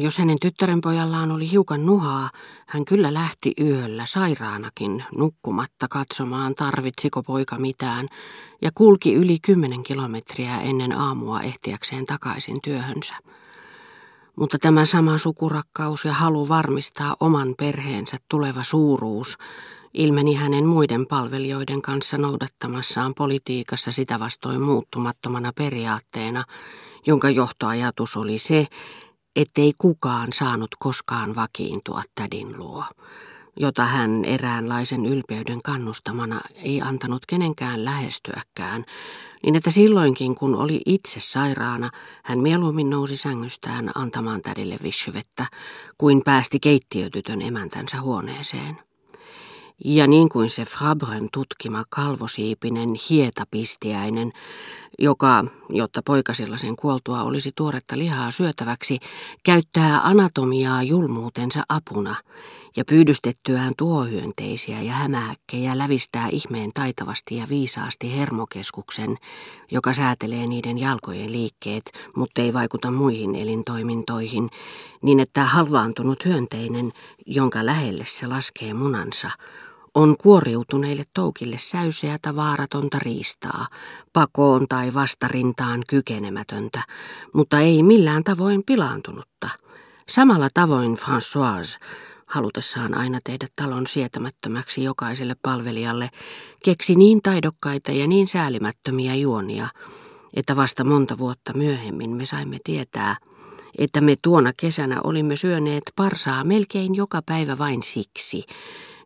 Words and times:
Jos 0.00 0.18
hänen 0.18 0.36
tyttärenpojallaan 0.40 1.32
oli 1.32 1.50
hiukan 1.50 1.86
nuhaa, 1.86 2.30
hän 2.66 2.84
kyllä 2.84 3.14
lähti 3.14 3.52
yöllä 3.60 4.06
sairaanakin 4.06 5.04
nukkumatta 5.16 5.86
katsomaan, 5.90 6.54
tarvitsiko 6.54 7.22
poika 7.22 7.58
mitään, 7.58 8.08
ja 8.62 8.70
kulki 8.74 9.14
yli 9.14 9.38
kymmenen 9.38 9.82
kilometriä 9.82 10.60
ennen 10.60 10.98
aamua 10.98 11.40
ehtiäkseen 11.40 12.06
takaisin 12.06 12.58
työhönsä. 12.62 13.14
Mutta 14.36 14.58
tämä 14.58 14.84
sama 14.84 15.18
sukurakkaus 15.18 16.04
ja 16.04 16.12
halu 16.12 16.48
varmistaa 16.48 17.16
oman 17.20 17.54
perheensä 17.58 18.16
tuleva 18.28 18.62
suuruus 18.62 19.38
ilmeni 19.94 20.34
hänen 20.34 20.66
muiden 20.66 21.06
palvelijoiden 21.06 21.82
kanssa 21.82 22.18
noudattamassaan 22.18 23.14
politiikassa 23.14 23.92
sitä 23.92 24.20
vastoin 24.20 24.60
muuttumattomana 24.60 25.52
periaatteena, 25.52 26.44
jonka 27.06 27.30
johtoajatus 27.30 28.16
oli 28.16 28.38
se, 28.38 28.66
ettei 29.38 29.72
kukaan 29.78 30.28
saanut 30.32 30.70
koskaan 30.78 31.34
vakiintua 31.34 32.02
tädin 32.14 32.58
luo, 32.58 32.84
jota 33.56 33.84
hän 33.84 34.24
eräänlaisen 34.24 35.06
ylpeyden 35.06 35.62
kannustamana 35.62 36.40
ei 36.54 36.80
antanut 36.82 37.26
kenenkään 37.26 37.84
lähestyäkään, 37.84 38.84
niin 39.42 39.56
että 39.56 39.70
silloinkin 39.70 40.34
kun 40.34 40.54
oli 40.54 40.80
itse 40.86 41.20
sairaana, 41.20 41.90
hän 42.24 42.40
mieluummin 42.40 42.90
nousi 42.90 43.16
sängystään 43.16 43.90
antamaan 43.94 44.42
tädille 44.42 44.78
vissyvettä, 44.82 45.46
kuin 45.98 46.22
päästi 46.24 46.60
keittiötytön 46.60 47.42
emäntänsä 47.42 48.00
huoneeseen. 48.00 48.87
Ja 49.84 50.06
niin 50.06 50.28
kuin 50.28 50.50
se 50.50 50.64
Fabren 50.64 51.28
tutkima 51.32 51.84
kalvosiipinen 51.88 52.94
hietapistiäinen, 53.10 54.32
joka, 54.98 55.44
jotta 55.68 56.02
poikasilla 56.04 56.56
sen 56.56 56.76
kuoltua 56.76 57.22
olisi 57.22 57.52
tuoretta 57.56 57.98
lihaa 57.98 58.30
syötäväksi, 58.30 58.98
käyttää 59.44 60.00
anatomiaa 60.00 60.82
julmuutensa 60.82 61.62
apuna 61.68 62.14
ja 62.76 62.84
pyydystettyään 62.84 63.72
tuohyönteisiä 63.76 64.82
ja 64.82 64.92
hämähäkkejä 64.92 65.78
lävistää 65.78 66.28
ihmeen 66.32 66.70
taitavasti 66.74 67.36
ja 67.36 67.46
viisaasti 67.48 68.16
hermokeskuksen, 68.18 69.16
joka 69.70 69.92
säätelee 69.92 70.46
niiden 70.46 70.78
jalkojen 70.78 71.32
liikkeet, 71.32 71.92
mutta 72.16 72.42
ei 72.42 72.52
vaikuta 72.52 72.90
muihin 72.90 73.34
elintoimintoihin, 73.34 74.50
niin 75.02 75.20
että 75.20 75.44
halvaantunut 75.44 76.24
hyönteinen, 76.24 76.92
jonka 77.26 77.66
lähelle 77.66 78.04
se 78.06 78.26
laskee 78.26 78.74
munansa, 78.74 79.30
on 79.98 80.16
kuoriutuneille 80.16 81.04
toukille 81.14 81.56
säyseätä 81.58 82.36
vaaratonta 82.36 82.98
riistaa, 82.98 83.66
pakoon 84.12 84.66
tai 84.68 84.94
vastarintaan 84.94 85.82
kykenemätöntä, 85.88 86.82
mutta 87.32 87.60
ei 87.60 87.82
millään 87.82 88.24
tavoin 88.24 88.62
pilaantunutta. 88.66 89.48
Samalla 90.08 90.48
tavoin 90.54 90.96
Françoise, 90.96 91.78
halutessaan 92.26 92.94
aina 92.94 93.18
tehdä 93.24 93.46
talon 93.56 93.86
sietämättömäksi 93.86 94.84
jokaiselle 94.84 95.36
palvelijalle, 95.42 96.10
keksi 96.64 96.94
niin 96.94 97.22
taidokkaita 97.22 97.92
ja 97.92 98.06
niin 98.06 98.26
säälimättömiä 98.26 99.14
juonia, 99.14 99.68
että 100.34 100.56
vasta 100.56 100.84
monta 100.84 101.18
vuotta 101.18 101.52
myöhemmin 101.52 102.10
me 102.10 102.26
saimme 102.26 102.58
tietää, 102.64 103.16
että 103.78 104.00
me 104.00 104.16
tuona 104.22 104.52
kesänä 104.56 105.00
olimme 105.04 105.36
syöneet 105.36 105.82
parsaa 105.96 106.44
melkein 106.44 106.94
joka 106.94 107.22
päivä 107.26 107.58
vain 107.58 107.82
siksi, 107.82 108.44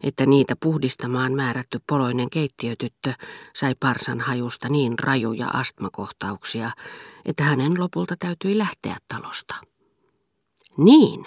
että 0.03 0.27
niitä 0.27 0.57
puhdistamaan 0.63 1.33
määrätty 1.33 1.81
poloinen 1.89 2.31
keittiötyttö 2.31 3.13
sai 3.55 3.75
parsan 3.81 4.21
hajusta 4.21 4.69
niin 4.69 4.99
rajuja 4.99 5.49
astmakohtauksia, 5.49 6.71
että 7.25 7.45
hänen 7.45 7.81
lopulta 7.81 8.15
täytyi 8.19 8.59
lähteä 8.59 8.97
talosta. 9.09 9.55
Niin, 10.77 11.27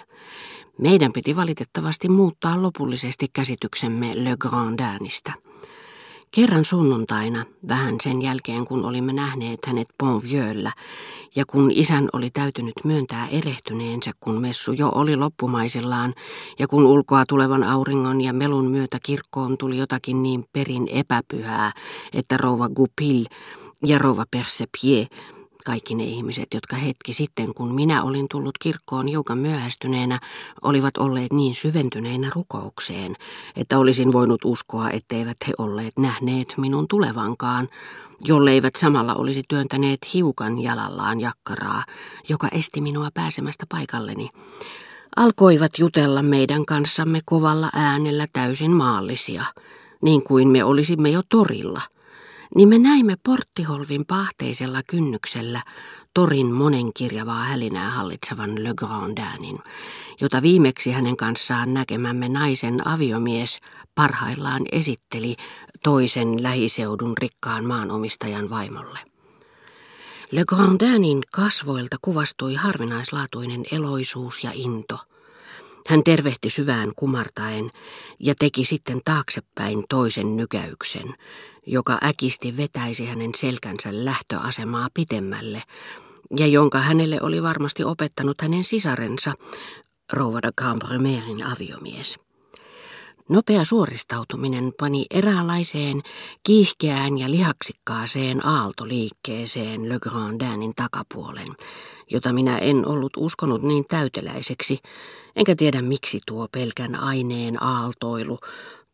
meidän 0.81 1.14
piti 1.14 1.36
valitettavasti 1.36 2.09
muuttaa 2.09 2.62
lopullisesti 2.62 3.28
käsityksemme 3.34 4.12
Le 4.16 4.36
Grandinista. 4.40 5.44
Kerran 6.36 6.66
sunnuntaina, 6.66 7.44
vähän 7.68 7.96
sen 8.03 8.22
jälkeen 8.22 8.66
kun 8.66 8.85
olimme 8.85 9.13
nähneet 9.13 9.59
hänet 9.68 9.88
Bonvieuxllä, 10.00 10.72
ja 11.35 11.46
kun 11.46 11.72
isän 11.72 12.09
oli 12.13 12.29
täytynyt 12.29 12.73
myöntää 12.84 13.28
erehtyneensä, 13.28 14.12
kun 14.19 14.41
messu 14.41 14.72
jo 14.72 14.90
oli 14.96 15.16
loppumaisillaan, 15.16 16.13
ja 16.59 16.68
kun 16.68 16.85
ulkoa 16.85 17.23
tulevan 17.25 17.63
auringon 17.63 18.22
ja 18.22 18.34
melun 18.34 18.66
myötä 18.66 18.97
kirkkoon 19.03 19.57
tuli 19.57 19.78
jotakin 19.78 20.23
niin 20.23 20.46
perin 20.53 20.88
epäpyhää, 20.88 21.72
että 22.13 22.38
rouva 22.38 22.69
Goupil 22.69 23.25
ja 23.85 23.97
rouva 23.97 24.25
Persepied 24.31 25.07
kaikki 25.66 25.96
ne 25.96 26.03
ihmiset, 26.03 26.48
jotka 26.53 26.76
hetki 26.76 27.14
sitten, 27.14 27.53
kun 27.53 27.76
minä 27.76 28.03
olin 28.03 28.28
tullut 28.31 28.58
kirkkoon 28.58 29.08
hiukan 29.08 29.38
myöhästyneenä, 29.38 30.20
olivat 30.62 30.98
olleet 30.98 31.34
niin 31.34 31.56
syventyneinä 31.56 32.31
rukoukseen, 32.36 33.16
että 33.56 33.80
olisin 33.80 34.14
voinut 34.14 34.46
uskoa, 34.46 34.90
etteivät 34.90 35.38
he 35.48 35.53
olleet 35.58 35.98
nähneet 36.00 36.53
minun 36.58 36.88
tulevankaan, 36.88 37.70
jolleivät 38.22 38.76
samalla 38.76 39.16
olisi 39.16 39.44
työntäneet 39.48 40.00
hiukan 40.14 40.59
jalallaan 40.59 41.22
jakkaraa, 41.22 41.84
joka 42.30 42.47
esti 42.52 42.82
minua 42.82 43.09
pääsemästä 43.14 43.66
paikalleni. 43.70 44.30
Alkoivat 45.16 45.72
jutella 45.80 46.22
meidän 46.22 46.66
kanssamme 46.66 47.20
kovalla 47.26 47.70
äänellä 47.74 48.28
täysin 48.34 48.72
maallisia, 48.72 49.46
niin 50.02 50.24
kuin 50.24 50.47
me 50.47 50.64
olisimme 50.64 51.09
jo 51.09 51.22
torilla– 51.30 51.82
niin 52.55 52.69
me 52.69 52.77
näimme 52.77 53.16
porttiholvin 53.23 54.05
pahteisella 54.05 54.81
kynnyksellä 54.88 55.61
torin 56.13 56.51
monenkirjavaa 56.51 57.43
hälinää 57.43 57.89
hallitsevan 57.89 58.63
Le 58.63 58.73
Grandinin, 58.75 59.59
jota 60.21 60.41
viimeksi 60.41 60.91
hänen 60.91 61.17
kanssaan 61.17 61.73
näkemämme 61.73 62.29
naisen 62.29 62.88
aviomies 62.88 63.59
parhaillaan 63.95 64.66
esitteli 64.71 65.35
toisen 65.83 66.43
lähiseudun 66.43 67.13
rikkaan 67.17 67.66
maanomistajan 67.66 68.49
vaimolle. 68.49 68.99
Le 70.31 70.45
Grandinin 70.45 71.23
kasvoilta 71.31 71.97
kuvastui 72.01 72.55
harvinaislaatuinen 72.55 73.63
eloisuus 73.72 74.43
ja 74.43 74.51
into. 74.53 74.97
Hän 75.88 76.03
tervehti 76.03 76.50
syvään 76.50 76.91
kumartaen 76.96 77.72
ja 78.19 78.35
teki 78.40 78.66
sitten 78.66 79.01
taaksepäin 79.06 79.84
toisen 79.90 80.38
nykäyksen, 80.38 81.13
joka 81.66 81.97
äkisti 82.03 82.57
vetäisi 82.57 83.06
hänen 83.06 83.31
selkänsä 83.35 83.90
lähtöasemaa 83.91 84.88
pitemmälle, 84.94 85.63
ja 86.38 86.47
jonka 86.47 86.79
hänelle 86.79 87.22
oli 87.22 87.44
varmasti 87.44 87.84
opettanut 87.84 88.41
hänen 88.41 88.63
sisarensa, 88.63 89.34
rouva 90.13 90.41
de 90.41 90.51
Cambremerin 90.62 91.46
aviomies. 91.46 92.25
Nopea 93.30 93.66
suoristautuminen 93.66 94.74
pani 94.80 95.06
eräänlaiseen 95.12 96.02
kiihkeään 96.44 97.18
ja 97.18 97.31
lihaksikkaaseen 97.31 98.46
aaltoliikkeeseen 98.46 99.90
Le 99.90 100.00
Grandinin 100.00 100.74
takapuolen, 100.75 101.47
jota 102.12 102.34
minä 102.34 102.58
en 102.58 102.88
ollut 102.88 103.14
uskonut 103.18 103.62
niin 103.62 103.85
täyteläiseksi, 103.88 104.80
enkä 105.35 105.56
tiedä 105.56 105.81
miksi 105.81 106.19
tuo 106.28 106.47
pelkän 106.52 106.96
aineen 106.96 107.64
aaltoilu 107.64 108.40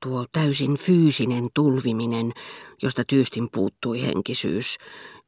tuo 0.04 0.26
täysin 0.32 0.76
fyysinen 0.78 1.50
tulviminen, 1.54 2.34
josta 2.82 3.04
tyystin 3.08 3.48
puuttui 3.52 4.02
henkisyys, 4.02 4.78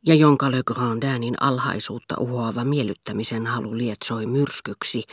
ja 0.05 0.15
jonka 0.15 0.51
Le 0.51 0.61
Grandinin 0.65 1.35
alhaisuutta 1.41 2.15
uhoava 2.19 2.63
miellyttämisen 2.63 3.47
halu 3.47 3.77
lietsoi 3.77 4.25
myrskyksi, 4.25 5.03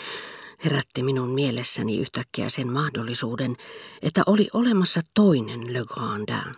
herätti 0.64 1.02
minun 1.02 1.28
mielessäni 1.28 1.98
yhtäkkiä 1.98 2.48
sen 2.48 2.72
mahdollisuuden, 2.72 3.56
että 4.02 4.22
oli 4.26 4.48
olemassa 4.52 5.00
toinen 5.14 5.72
Le 5.72 5.84
Grandin, 5.84 6.54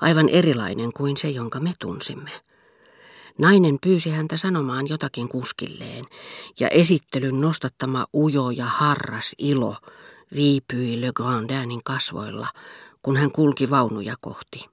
aivan 0.00 0.28
erilainen 0.28 0.92
kuin 0.92 1.16
se, 1.16 1.30
jonka 1.30 1.60
me 1.60 1.72
tunsimme. 1.80 2.30
Nainen 3.38 3.78
pyysi 3.82 4.10
häntä 4.10 4.36
sanomaan 4.36 4.88
jotakin 4.88 5.28
kuskilleen, 5.28 6.04
ja 6.60 6.68
esittelyn 6.68 7.40
nostattama 7.40 8.06
ujo 8.14 8.50
ja 8.50 8.64
harras 8.64 9.34
ilo– 9.38 9.76
viipyi 10.34 11.00
Le 11.00 11.10
Grandinin 11.14 11.80
kasvoilla, 11.84 12.48
kun 13.02 13.16
hän 13.16 13.30
kulki 13.30 13.70
vaunuja 13.70 14.14
kohti. 14.20 14.66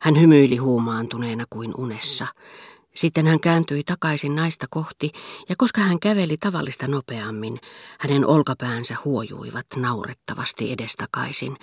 Hän 0.00 0.20
hymyili 0.20 0.56
huumaantuneena 0.56 1.44
kuin 1.50 1.72
unessa. 1.76 2.26
Sitten 2.96 3.26
hän 3.26 3.40
kääntyi 3.40 3.84
takaisin 3.84 4.36
naista 4.36 4.66
kohti, 4.70 5.12
ja 5.48 5.56
koska 5.58 5.80
hän 5.80 6.00
käveli 6.00 6.36
tavallista 6.36 6.88
nopeammin, 6.88 7.58
hänen 8.00 8.26
olkapäänsä 8.26 8.96
huojuivat 9.04 9.66
naurettavasti 9.76 10.72
edestakaisin, 10.72 11.56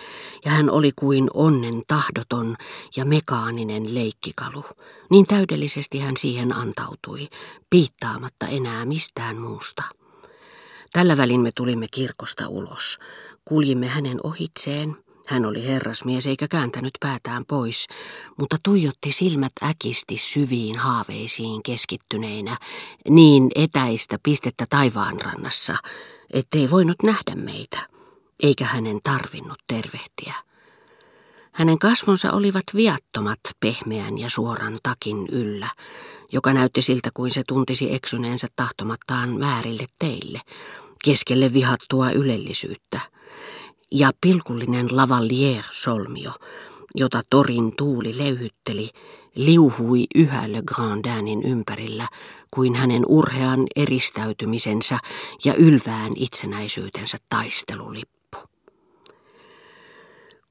ja 0.46 0.52
hän 0.52 0.70
oli 0.70 0.92
kuin 0.96 1.30
onnen 1.34 1.82
tahdoton 1.88 2.56
ja 2.96 3.06
mekaaninen 3.06 3.96
leikkikalu. 3.96 4.66
Niin 5.10 5.28
täydellisesti 5.28 6.00
hän 6.00 6.18
siihen 6.18 6.56
antautui, 6.56 7.28
piittaamatta 7.70 8.48
enää 8.48 8.86
mistään 8.86 9.38
muusta. 9.38 9.84
Tällä 10.94 11.18
välin 11.18 11.42
me 11.42 11.52
tulimme 11.56 11.88
kirkosta 11.94 12.48
ulos. 12.48 13.00
Kuljimme 13.46 13.88
hänen 13.88 14.18
ohitseen, 14.24 14.98
Hän 15.28 15.46
oli 15.46 15.68
herrasmies 15.68 16.28
eikä 16.28 16.48
kääntänyt 16.48 16.92
päätään 17.00 17.46
pois, 17.46 17.88
mutta 18.40 18.56
tuijotti 18.64 19.12
silmät 19.12 19.52
äkisti 19.64 20.18
syviin 20.18 20.78
haaveisiin 20.78 21.64
keskittyneinä, 21.64 22.58
niin 23.10 23.52
etäistä 23.56 24.18
pistettä 24.24 24.66
taivaanrannassa, 24.70 25.76
ettei 26.34 26.70
voinut 26.70 27.04
nähdä 27.04 27.36
meitä, 27.36 27.80
eikä 28.44 28.66
hänen 28.66 29.00
tarvinnut 29.04 29.60
tervehtiä. 29.68 30.34
Hänen 31.52 31.80
kasvonsa 31.80 32.32
olivat 32.32 32.64
viattomat 32.76 33.40
pehmeän 33.60 34.18
ja 34.18 34.30
suoran 34.30 34.78
takin 34.84 35.28
yllä, 35.32 35.68
joka 36.32 36.54
näytti 36.54 36.82
siltä 36.82 37.10
kuin 37.14 37.32
se 37.32 37.44
tuntisi 37.48 37.94
eksyneensä 37.94 38.48
tahtomattaan 38.56 39.40
väärille 39.40 39.86
teille, 40.00 40.42
keskelle 41.04 41.54
vihattua 41.54 42.12
ylellisyyttä 42.12 43.00
ja 43.92 44.12
pilkullinen 44.22 44.88
lavalier-solmio, 44.92 46.32
jota 46.96 47.22
torin 47.30 47.74
tuuli 47.78 48.18
leyhytteli, 48.18 48.90
liuhui 49.36 50.06
yhä 50.16 50.52
Le 50.52 50.62
Grandinin 50.66 51.44
ympärillä 51.44 52.08
kuin 52.52 52.76
hänen 52.76 53.04
urhean 53.08 53.68
eristäytymisensä 53.76 55.00
ja 55.46 55.54
ylvään 55.56 56.12
itsenäisyytensä 56.16 57.18
taistelulippu. 57.30 58.38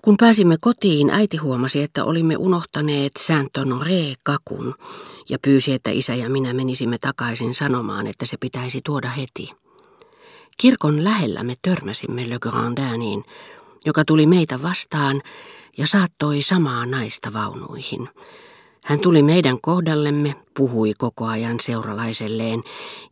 Kun 0.03 0.17
pääsimme 0.21 0.57
kotiin, 0.61 1.11
äiti 1.11 1.37
huomasi, 1.37 1.83
että 1.83 2.05
olimme 2.05 2.37
unohtaneet 2.37 3.13
Saint-Honoré-kakun 3.19 4.75
ja 5.29 5.39
pyysi, 5.43 5.73
että 5.73 5.91
isä 5.91 6.15
ja 6.15 6.31
minä 6.31 6.53
menisimme 6.53 6.99
takaisin 6.99 7.55
sanomaan, 7.55 8.07
että 8.07 8.27
se 8.27 8.37
pitäisi 8.37 8.81
tuoda 8.85 9.09
heti. 9.09 9.60
Kirkon 10.61 11.05
lähellä 11.05 11.43
me 11.43 11.55
törmäsimme 11.63 12.31
Le 12.31 12.39
Grandiniin, 12.39 13.25
joka 13.85 14.05
tuli 14.05 14.27
meitä 14.27 14.63
vastaan 14.63 15.23
ja 15.79 15.87
saattoi 15.87 16.43
samaa 16.43 16.87
naista 16.87 17.33
vaunuihin. 17.33 18.09
Hän 18.85 18.99
tuli 19.01 19.23
meidän 19.23 19.61
kohdallemme, 19.61 20.35
puhui 20.57 20.95
koko 20.99 21.27
ajan 21.27 21.61
seuralaiselleen, 21.61 22.63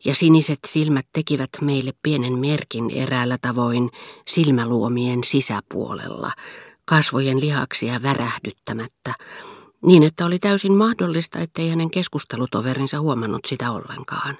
ja 0.05 0.15
siniset 0.15 0.59
silmät 0.67 1.05
tekivät 1.13 1.49
meille 1.61 1.91
pienen 2.03 2.39
merkin 2.39 2.89
eräällä 2.89 3.37
tavoin 3.41 3.89
silmäluomien 4.27 5.23
sisäpuolella, 5.23 6.31
kasvojen 6.85 7.41
lihaksia 7.41 8.01
värähdyttämättä, 8.03 9.13
niin 9.85 10.03
että 10.03 10.25
oli 10.25 10.39
täysin 10.39 10.73
mahdollista, 10.73 11.39
ettei 11.39 11.69
hänen 11.69 11.91
keskustelutoverinsa 11.91 12.99
huomannut 12.99 13.45
sitä 13.45 13.71
ollenkaan. 13.71 14.37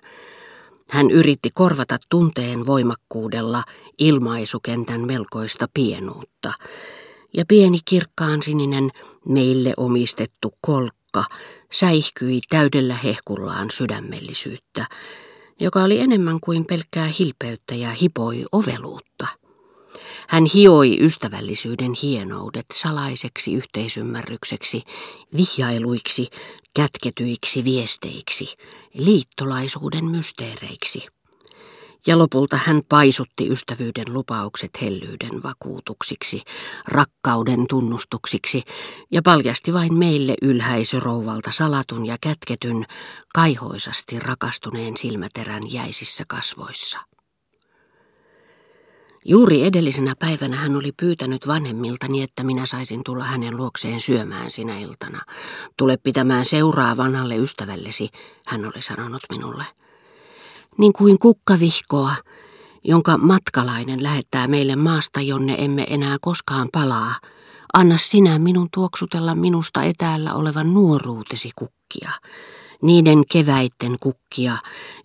Hän 0.90 1.12
yritti 1.12 1.50
korvata 1.54 1.98
tunteen 2.10 2.66
voimakkuudella 2.66 3.64
ilmaisukentän 4.00 5.06
melkoista 5.06 5.68
pienuutta, 5.74 6.54
ja 7.34 7.46
pieni 7.48 7.80
kirkkaan 7.86 8.42
sininen 8.42 8.92
meille 9.26 9.74
omistettu 9.78 10.54
kolkka 10.62 11.24
säihkyi 11.72 12.42
täydellä 12.50 12.96
hehkullaan 12.96 13.72
sydämellisyyttä, 13.72 14.86
joka 15.60 15.84
oli 15.84 16.00
enemmän 16.00 16.40
kuin 16.40 16.66
pelkkää 16.66 17.08
hilpeyttä 17.20 17.76
ja 17.76 17.90
hipoi 17.90 18.46
oveluutta. 18.52 19.28
Hän 20.30 20.46
hioi 20.54 20.98
ystävällisyyden 21.00 21.94
hienoudet 22.04 22.66
salaiseksi 22.74 23.54
yhteisymmärrykseksi, 23.54 24.84
vihjailuiksi, 25.38 26.28
kätketyiksi 26.76 27.64
viesteiksi, 27.64 28.46
liittolaisuuden 28.94 30.06
mysteereiksi. 30.06 31.08
Ja 32.08 32.18
lopulta 32.18 32.60
hän 32.66 32.82
paisutti 32.90 33.48
ystävyyden 33.48 34.14
lupaukset 34.14 34.72
hellyyden 34.82 35.44
vakuutuksiksi, 35.44 36.42
rakkauden 36.88 37.68
tunnustuksiksi 37.70 38.64
ja 39.12 39.22
paljasti 39.22 39.74
vain 39.74 39.94
meille 39.94 40.36
ylhäisörouvalta 40.42 41.52
salatun 41.52 42.06
ja 42.06 42.18
kätketyn, 42.22 42.86
kaihoisasti 43.36 44.20
rakastuneen 44.20 44.98
silmäterän 44.98 45.72
jäisissä 45.72 46.24
kasvoissa. 46.28 47.00
Juuri 49.26 49.64
edellisenä 49.64 50.14
päivänä 50.20 50.56
hän 50.56 50.76
oli 50.76 50.92
pyytänyt 50.92 51.48
vanhemmiltani, 51.48 52.22
että 52.22 52.44
minä 52.44 52.66
saisin 52.66 53.02
tulla 53.06 53.24
hänen 53.24 53.58
luokseen 53.58 54.02
syömään 54.02 54.52
sinä 54.52 54.80
iltana. 54.80 55.22
Tule 55.78 55.98
pitämään 55.98 56.46
seuraa 56.46 56.98
vanhalle 56.98 57.36
ystävällesi, 57.36 58.10
hän 58.48 58.66
oli 58.66 58.82
sanonut 58.82 59.22
minulle. 59.30 59.64
Niin 60.78 60.94
kuin 60.94 61.20
kukkavihkoa, 61.20 62.16
jonka 62.84 63.18
matkalainen 63.18 64.04
lähettää 64.04 64.48
meille 64.48 64.76
maasta, 64.76 65.22
jonne 65.22 65.56
emme 65.58 65.86
enää 65.90 66.18
koskaan 66.22 66.70
palaa. 66.72 67.16
Anna 67.74 67.98
sinä 67.98 68.40
minun 68.40 68.68
tuoksutella 68.74 69.36
minusta 69.36 69.84
etäällä 69.84 70.34
olevan 70.34 70.74
nuoruutesi 70.74 71.50
kukkia. 71.56 72.12
Niiden 72.82 73.24
keväitten 73.32 73.98
kukkia, 74.00 74.58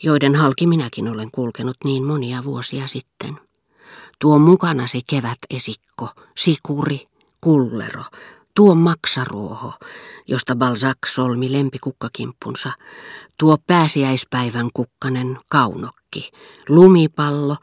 joiden 0.03 0.35
halki 0.35 0.67
minäkin 0.67 1.09
olen 1.09 1.31
kulkenut 1.31 1.77
niin 1.85 2.05
monia 2.05 2.45
vuosia 2.45 2.87
sitten. 2.87 3.44
Tuo 4.25 4.39
mukanasi 4.39 5.01
kevätesikko, 5.07 6.09
sikuri, 6.37 7.07
kullero, 7.41 8.05
tuo 8.55 8.75
maksaruoho, 8.75 9.73
josta 10.27 10.57
Balzac 10.57 10.99
solmi 11.07 11.53
lempikukkakimppunsa, 11.53 12.73
tuo 13.39 13.59
pääsiäispäivän 13.67 14.71
kukkanen 14.75 15.39
kaunokki, 15.49 16.31
lumipallo, 16.69 17.57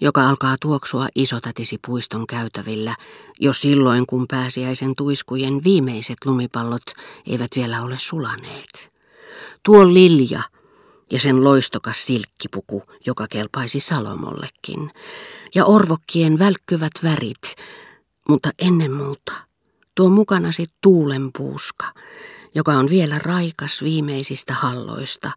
joka 0.00 0.28
alkaa 0.28 0.56
tuoksua 0.60 1.08
isotätisi 1.14 1.78
puiston 1.86 2.26
käytävillä, 2.26 2.94
jo 3.40 3.52
silloin 3.52 4.06
kun 4.06 4.26
pääsiäisen 4.28 4.94
tuiskujen 4.96 5.64
viimeiset 5.64 6.18
lumipallot 6.24 6.86
eivät 7.26 7.50
vielä 7.56 7.82
ole 7.82 7.96
sulaneet. 7.98 8.92
Tuo 9.62 9.94
lilja 9.94 10.42
ja 11.10 11.20
sen 11.20 11.44
loistokas 11.44 12.06
silkkipuku, 12.06 12.82
joka 13.06 13.26
kelpaisi 13.30 13.80
Salomollekin 13.80 14.90
ja 15.54 15.64
orvokkien 15.64 16.38
välkkyvät 16.38 16.92
värit, 17.02 17.56
mutta 18.28 18.50
ennen 18.58 18.92
muuta 18.92 19.32
tuo 19.94 20.08
mukanasi 20.08 20.66
tuulenpuuska, 20.82 21.92
joka 22.54 22.72
on 22.72 22.90
vielä 22.90 23.18
raikas 23.18 23.82
viimeisistä 23.82 24.54
halloista 24.54 25.30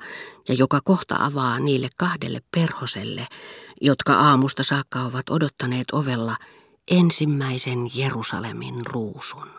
ja 0.47 0.53
joka 0.53 0.81
kohta 0.83 1.15
avaa 1.19 1.59
niille 1.59 1.89
kahdelle 1.97 2.41
perhoselle, 2.51 3.27
jotka 3.81 4.13
aamusta 4.13 4.63
saakka 4.63 5.01
ovat 5.01 5.29
odottaneet 5.29 5.91
ovella 5.91 6.35
ensimmäisen 6.91 7.89
Jerusalemin 7.93 8.85
ruusun. 8.85 9.58